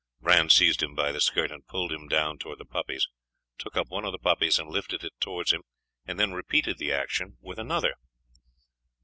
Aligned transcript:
Bran 0.19 0.49
seized 0.49 0.81
him 0.81 0.95
by 0.95 1.11
the 1.11 1.21
skirt, 1.21 1.51
and 1.51 1.67
pulled 1.67 1.91
him 1.91 2.07
down 2.07 2.39
towards 2.39 2.57
the 2.57 2.65
puppies; 2.65 3.07
took 3.59 3.77
up 3.77 3.89
one 3.91 4.03
of 4.03 4.11
the 4.11 4.17
puppies 4.17 4.57
and 4.57 4.67
lifted 4.67 5.03
it 5.03 5.13
towards 5.19 5.53
him; 5.53 5.61
and 6.07 6.19
then 6.19 6.33
repeated 6.33 6.79
the 6.79 6.91
action 6.91 7.37
with 7.39 7.59
another. 7.59 7.93